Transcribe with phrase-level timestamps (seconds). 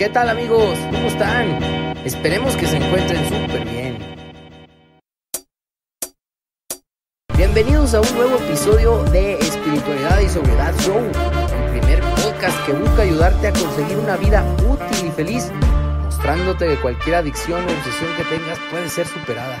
[0.00, 0.78] ¿Qué tal amigos?
[0.90, 1.62] ¿Cómo están?
[2.06, 3.98] Esperemos que se encuentren súper bien.
[7.36, 13.02] Bienvenidos a un nuevo episodio de Espiritualidad y Sobriedad Show, el primer podcast que busca
[13.02, 15.52] ayudarte a conseguir una vida útil y feliz,
[16.02, 19.60] mostrándote que cualquier adicción o obsesión que tengas puede ser superada.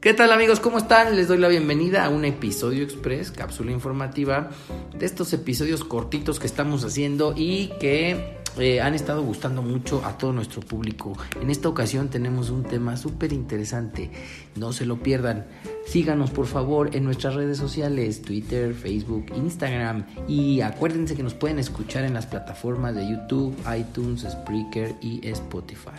[0.00, 0.60] ¿Qué tal amigos?
[0.60, 1.16] ¿Cómo están?
[1.16, 4.50] Les doy la bienvenida a un episodio express, cápsula informativa,
[4.96, 10.18] de estos episodios cortitos que estamos haciendo y que eh, han estado gustando mucho a
[10.18, 11.14] todo nuestro público.
[11.40, 14.10] En esta ocasión tenemos un tema súper interesante,
[14.56, 15.46] no se lo pierdan.
[15.86, 21.58] Síganos por favor en nuestras redes sociales, Twitter, Facebook, Instagram y acuérdense que nos pueden
[21.58, 25.90] escuchar en las plataformas de YouTube, iTunes, Spreaker y Spotify.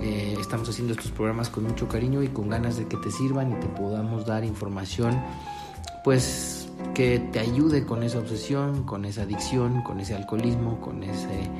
[0.00, 3.52] Eh, estamos haciendo estos programas con mucho cariño y con ganas de que te sirvan
[3.52, 5.18] y te podamos dar información,
[6.04, 11.50] pues que te ayude con esa obsesión, con esa adicción, con ese alcoholismo, con ese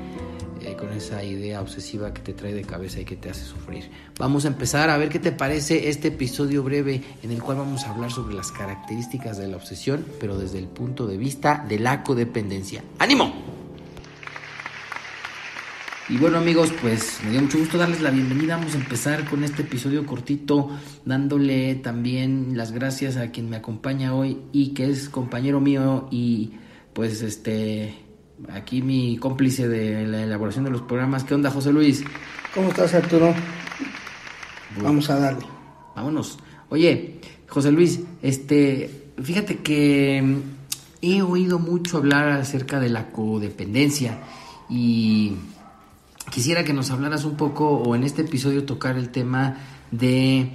[0.61, 3.89] eh, con esa idea obsesiva que te trae de cabeza y que te hace sufrir.
[4.17, 7.85] Vamos a empezar a ver qué te parece este episodio breve en el cual vamos
[7.85, 11.79] a hablar sobre las características de la obsesión, pero desde el punto de vista de
[11.79, 12.83] la codependencia.
[12.97, 13.56] ¡Ánimo!
[16.09, 18.55] Y bueno amigos, pues me dio mucho gusto darles la bienvenida.
[18.55, 20.69] Vamos a empezar con este episodio cortito,
[21.03, 26.53] dándole también las gracias a quien me acompaña hoy y que es compañero mío y
[26.93, 27.93] pues este
[28.49, 31.25] aquí mi cómplice de la elaboración de los programas.
[31.25, 32.05] ¿Qué onda José Luis?
[32.53, 33.35] ¿Cómo estás Arturo?
[34.81, 35.45] Vamos a darle.
[35.93, 36.39] Vámonos.
[36.69, 40.37] Oye, José Luis, este, fíjate que
[41.01, 44.19] he oído mucho hablar acerca de la codependencia
[44.69, 45.33] y
[46.31, 49.57] quisiera que nos hablaras un poco o en este episodio tocar el tema
[49.91, 50.51] de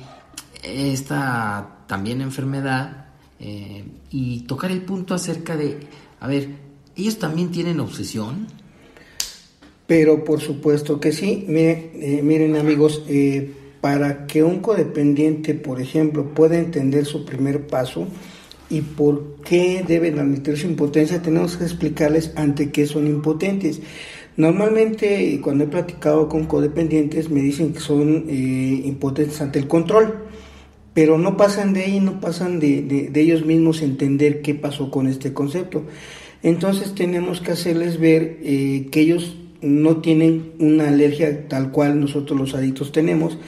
[0.62, 3.06] esta también enfermedad
[3.40, 5.80] eh, y tocar el punto acerca de,
[6.20, 6.48] a ver,
[6.96, 8.46] ¿ellos también tienen obsesión?
[9.86, 11.44] Pero por supuesto que sí.
[11.48, 17.66] Miren, eh, miren amigos, eh, para que un codependiente, por ejemplo, pueda entender su primer
[17.66, 18.06] paso
[18.70, 23.80] y por qué deben admitir su impotencia, tenemos que explicarles ante qué son impotentes.
[24.36, 30.24] Normalmente cuando he platicado con codependientes me dicen que son eh, impotentes ante el control,
[30.94, 35.32] pero no pasan de ahí, no pasan de, ellos mismos entender qué pasó con este
[35.32, 35.84] concepto.
[36.42, 42.38] Entonces tenemos que hacerles ver eh, que ellos no tienen una alergia tal cual nosotros
[42.38, 43.38] los adictos tenemos,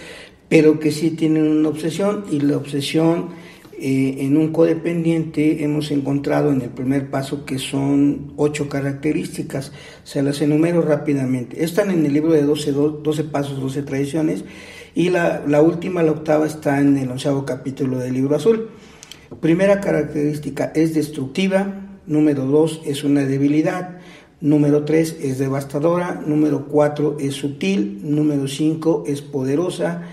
[0.48, 3.30] pero que sí tienen una obsesión y la obsesión
[3.86, 9.72] eh, en un codependiente hemos encontrado en el primer paso que son ocho características,
[10.04, 11.62] se las enumero rápidamente.
[11.62, 14.46] Están en el libro de 12, 12 pasos, 12 tradiciones
[14.94, 18.70] y la, la, última, la octava, está en el onceavo capítulo del libro azul.
[19.42, 23.98] Primera característica es destructiva, número dos es una debilidad,
[24.40, 30.04] número tres es devastadora, número cuatro es sutil, número cinco es poderosa,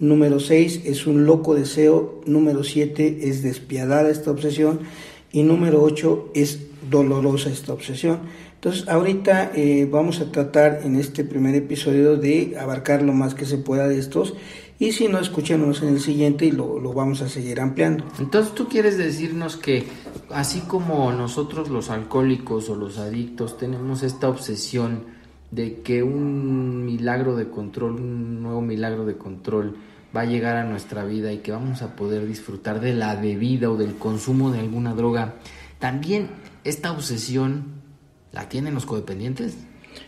[0.00, 2.22] Número 6 es un loco deseo.
[2.24, 4.80] Número 7 es despiadada esta obsesión.
[5.30, 8.20] Y número 8 es dolorosa esta obsesión.
[8.54, 13.44] Entonces, ahorita eh, vamos a tratar en este primer episodio de abarcar lo más que
[13.44, 14.34] se pueda de estos.
[14.78, 18.04] Y si no, escúchenos en el siguiente y lo, lo vamos a seguir ampliando.
[18.18, 19.84] Entonces, tú quieres decirnos que
[20.30, 25.19] así como nosotros los alcohólicos o los adictos tenemos esta obsesión
[25.50, 29.76] de que un milagro de control, un nuevo milagro de control,
[30.14, 33.70] va a llegar a nuestra vida y que vamos a poder disfrutar de la bebida
[33.70, 35.34] o del consumo de alguna droga,
[35.78, 36.28] también
[36.64, 37.80] esta obsesión
[38.32, 39.56] la tienen los codependientes.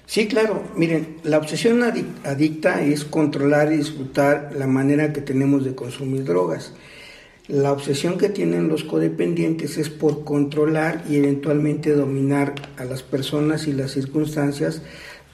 [0.07, 0.63] Sí, claro.
[0.77, 6.73] Miren, la obsesión adicta es controlar y disfrutar la manera que tenemos de consumir drogas.
[7.49, 13.67] La obsesión que tienen los codependientes es por controlar y eventualmente dominar a las personas
[13.67, 14.83] y las circunstancias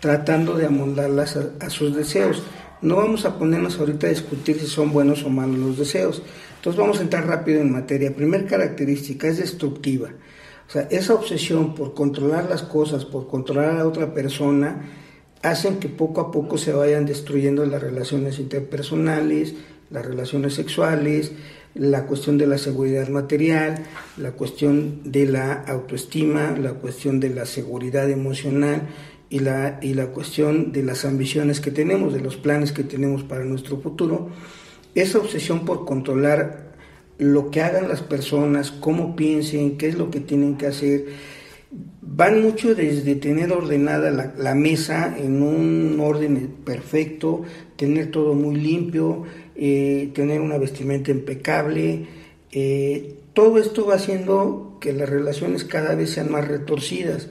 [0.00, 2.42] tratando de amoldarlas a sus deseos.
[2.80, 6.22] No vamos a ponernos ahorita a discutir si son buenos o malos los deseos.
[6.56, 8.14] Entonces vamos a entrar rápido en materia.
[8.14, 10.10] Primera característica es destructiva.
[10.68, 14.82] O sea, esa obsesión por controlar las cosas, por controlar a otra persona,
[15.42, 19.54] hacen que poco a poco se vayan destruyendo las relaciones interpersonales,
[19.90, 21.32] las relaciones sexuales,
[21.74, 23.84] la cuestión de la seguridad material,
[24.16, 28.82] la cuestión de la autoestima, la cuestión de la seguridad emocional
[29.30, 33.22] y la, y la cuestión de las ambiciones que tenemos, de los planes que tenemos
[33.22, 34.30] para nuestro futuro,
[34.94, 36.68] esa obsesión por controlar
[37.18, 41.06] lo que hagan las personas, cómo piensen, qué es lo que tienen que hacer,
[42.00, 47.42] van mucho desde tener ordenada la, mesa en un orden perfecto,
[47.76, 52.06] tener todo muy limpio, eh, tener una vestimenta impecable.
[52.50, 57.28] Eh, todo esto va haciendo que las relaciones cada vez sean más retorcidas.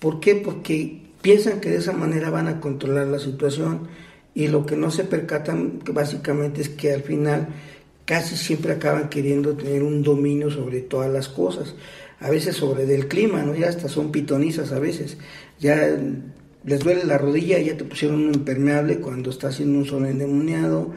[0.00, 0.34] ¿Por qué?
[0.34, 3.88] Porque piensan que de esa manera van a controlar la situación
[4.34, 7.48] y lo que no se percatan básicamente es que al final
[8.04, 11.74] casi siempre acaban queriendo tener un dominio sobre todas las cosas,
[12.18, 13.54] a veces sobre del clima, ¿no?
[13.54, 15.16] Ya hasta son pitonizas a veces,
[15.58, 15.96] ya
[16.64, 20.92] les duele la rodilla, ya te pusieron un impermeable cuando está haciendo un sol endemoniado,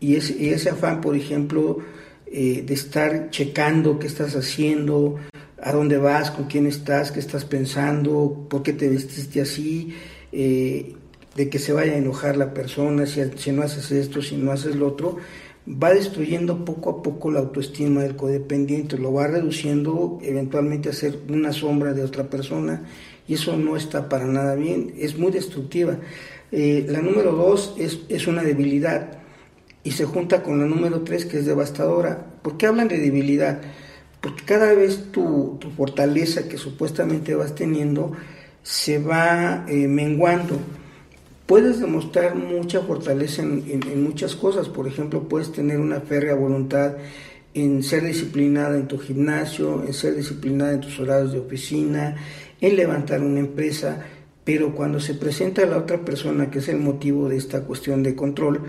[0.00, 1.78] y ese, ese afán, por ejemplo,
[2.26, 5.16] eh, de estar checando qué estás haciendo,
[5.62, 9.94] a dónde vas, con quién estás, qué estás pensando, por qué te vestiste así,
[10.32, 10.94] eh,
[11.36, 14.76] de que se vaya a enojar la persona si, no haces esto, si no haces
[14.76, 15.16] lo otro,
[15.68, 21.18] va destruyendo poco a poco la autoestima del codependiente, lo va reduciendo eventualmente a ser
[21.28, 22.82] una sombra de otra persona
[23.28, 25.98] y eso no está para nada bien, es muy destructiva.
[26.52, 29.20] Eh, la número dos es, es una debilidad
[29.84, 32.26] y se junta con la número tres que es devastadora.
[32.42, 33.60] ¿Por qué hablan de debilidad?
[34.20, 38.12] Porque cada vez tu, tu fortaleza que supuestamente vas teniendo
[38.62, 40.58] se va eh, menguando
[41.50, 44.68] puedes demostrar mucha fortaleza en, muchas cosas.
[44.68, 46.94] Por ejemplo, puedes tener una férrea voluntad
[47.54, 52.14] en ser disciplinada en tu gimnasio, en ser disciplinada en tus horarios de oficina,
[52.60, 53.98] en levantar una empresa,
[54.44, 58.04] pero cuando se presenta a la otra persona, que es el motivo de esta cuestión
[58.04, 58.60] de control,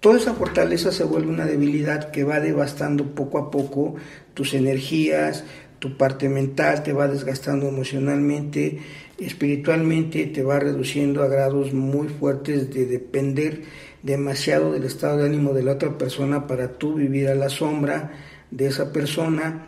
[0.00, 3.96] toda esa fortaleza se vuelve una debilidad que va devastando poco a poco
[4.34, 5.44] tus energías,
[5.78, 8.78] tu parte mental, te va desgastando emocionalmente,
[9.18, 13.62] espiritualmente te va reduciendo a grados muy fuertes de depender
[14.02, 18.12] demasiado del estado de ánimo de la otra persona para tú vivir a la sombra
[18.50, 19.66] de esa persona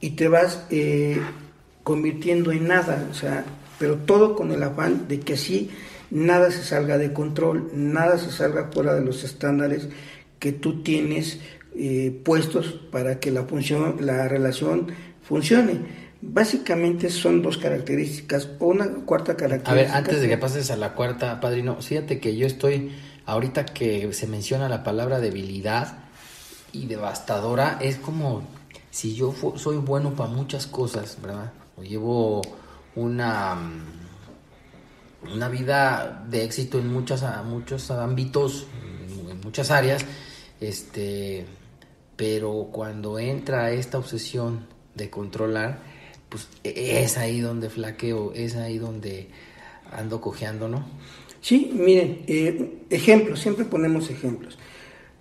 [0.00, 1.18] y te vas eh,
[1.82, 3.44] convirtiendo en nada, o sea,
[3.78, 5.70] pero todo con el afán de que así
[6.14, 9.88] nada se salga de control, nada se salga fuera de los estándares
[10.38, 11.40] que tú tienes
[11.76, 16.04] eh, puestos para que la función, la relación funcione.
[16.22, 19.72] Básicamente son dos características, o una cuarta característica.
[19.72, 22.92] A ver, antes de que pases a la cuarta, padrino, fíjate que yo estoy,
[23.26, 25.98] ahorita que se menciona la palabra debilidad
[26.72, 28.44] y devastadora, es como
[28.90, 31.52] si yo soy bueno para muchas cosas, ¿verdad?
[31.76, 32.40] O llevo
[32.94, 33.58] una,
[35.32, 38.66] una vida de éxito en muchas, muchos ámbitos,
[39.30, 40.04] en muchas áreas,
[40.60, 41.44] este,
[42.16, 45.78] pero cuando entra esta obsesión de controlar,
[46.28, 49.28] pues e, es ahí donde flaqueo, es ahí donde
[49.92, 50.84] ando cojeando, ¿no?
[51.40, 54.58] Sí, miren, eh, ejemplos, siempre ponemos ejemplos.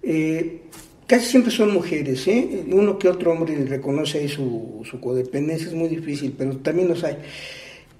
[0.01, 0.61] Eh,
[1.05, 2.63] casi siempre son mujeres, ¿eh?
[2.67, 7.03] Uno que otro hombre reconoce ahí su, su codependencia, es muy difícil, pero también los
[7.03, 7.17] hay.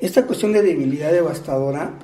[0.04, 1.98] Esta cuestión de debilidad devastadora,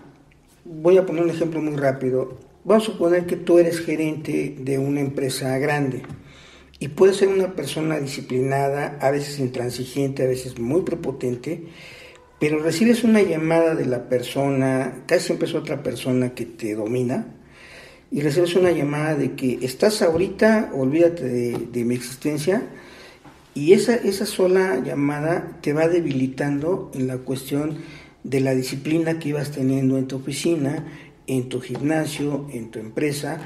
[0.64, 2.38] voy a poner un ejemplo muy rápido.
[2.64, 6.04] Vamos a suponer que tú eres gerente de una empresa grande
[6.80, 11.66] y puede ser una persona disciplinada, a veces intransigente, a veces muy prepotente,
[12.40, 17.36] pero recibes una llamada de la persona, casi siempre es otra persona que te domina,
[18.12, 22.66] y recibes una llamada de que estás ahorita, olvídate de, mi existencia,
[23.60, 27.80] y esa, esa sola llamada te va debilitando en la cuestión
[28.24, 30.86] de la disciplina que ibas teniendo en tu oficina,
[31.28, 33.42] en tu gimnasio, en tu empresa,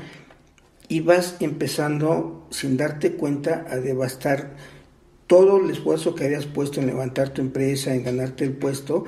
[0.88, 4.56] y vas empezando sin darte cuenta a devastar
[5.26, 9.06] todo el esfuerzo que habías puesto en levantar tu empresa, en ganarte el puesto,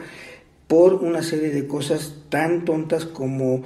[0.68, 3.62] por una serie de cosas tan tontas como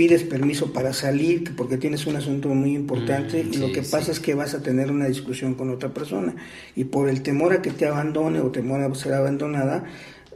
[0.00, 4.12] pides permiso para salir porque tienes un asunto muy importante mm, y lo que pasa
[4.12, 6.34] es que vas a tener una discusión con otra persona
[6.74, 9.84] y por el temor a que te abandone o temor a ser abandonada,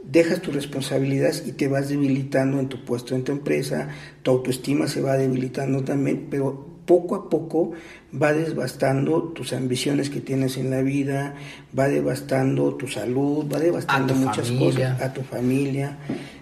[0.03, 3.89] dejas tus responsabilidades y te vas debilitando en tu puesto en tu empresa,
[4.21, 7.71] tu autoestima se va debilitando también, pero poco a poco
[8.13, 11.33] va devastando tus ambiciones que tienes en la vida,
[11.75, 15.97] va devastando tu salud, va devastando muchas cosas, a tu familia.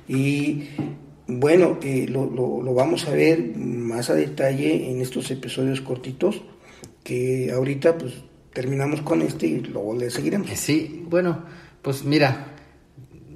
[0.10, 0.66] Y
[1.40, 6.42] bueno, eh, lo, lo, vamos a ver más a detalle en estos episodios cortitos,
[7.04, 8.14] que ahorita pues
[8.54, 10.50] terminamos con este y luego le seguiremos.
[10.52, 11.44] Sí, bueno,
[11.82, 12.48] pues mira,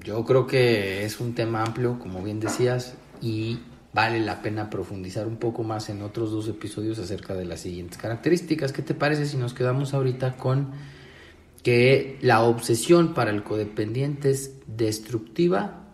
[0.03, 3.59] yo creo que es un tema amplio, como bien decías, y
[3.93, 7.97] vale la pena profundizar un poco más en otros dos episodios acerca de las siguientes
[7.97, 8.71] características.
[8.71, 10.71] ¿Qué te parece si nos quedamos ahorita con
[11.63, 15.86] que la obsesión para el codependiente es destructiva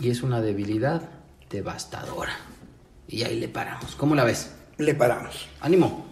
[0.00, 1.08] y es una debilidad
[1.50, 2.32] devastadora?
[3.08, 3.94] Y ahí le paramos.
[3.96, 4.52] ¿Cómo la ves?
[4.78, 5.48] Le paramos.
[5.60, 6.06] Ánimo.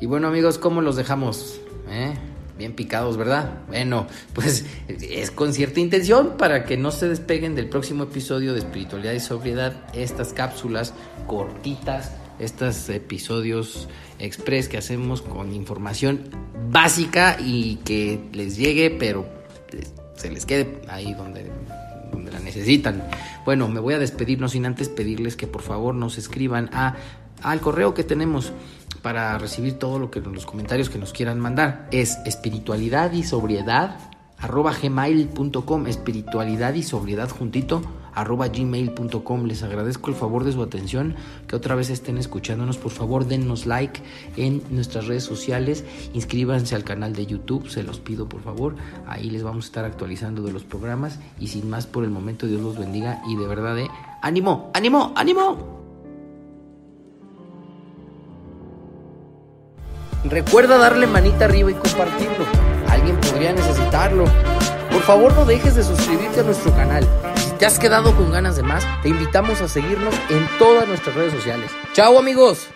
[0.00, 1.60] Y bueno amigos, ¿cómo los dejamos?
[1.88, 2.14] ¿Eh?
[2.60, 3.54] bien picados, ¿verdad?
[3.68, 8.58] Bueno, pues es con cierta intención para que no se despeguen del próximo episodio de
[8.58, 10.92] Espiritualidad y Sobriedad estas cápsulas
[11.26, 13.88] cortitas, estos episodios
[14.18, 16.28] express que hacemos con información
[16.68, 19.26] básica y que les llegue, pero
[20.16, 21.50] se les quede ahí donde,
[22.58, 23.02] necesitan.
[23.44, 26.96] Bueno, me voy a despedir, no sin antes pedirles que por favor nos escriban a,
[27.42, 28.52] al correo que tenemos
[29.02, 31.88] para recibir todo lo que los comentarios que nos quieran mandar.
[31.90, 33.96] Es espiritualidad y sobriedad
[34.38, 37.82] arroba gmail.com, espiritualidad y sobriedad juntito,
[38.14, 39.44] arroba gmail.com.
[39.44, 42.78] Les agradezco el favor de su atención, que otra vez estén escuchándonos.
[42.78, 44.00] Por favor, dennos like
[44.36, 48.76] en nuestras redes sociales, inscríbanse al canal de YouTube, se los pido por favor.
[49.06, 51.18] Ahí les vamos a estar actualizando de los programas.
[51.38, 53.88] Y sin más por el momento, Dios los bendiga y de verdad, eh,
[54.22, 55.80] ánimo, ánimo, ánimo.
[60.24, 62.44] Recuerda darle manita arriba y compartirlo.
[62.88, 64.24] Alguien podría necesitarlo.
[64.90, 67.06] Por favor no dejes de suscribirte a nuestro canal.
[67.60, 71.34] Te has quedado con ganas de más, te invitamos a seguirnos en todas nuestras redes
[71.34, 71.70] sociales.
[71.92, 72.70] ¡Chao amigos!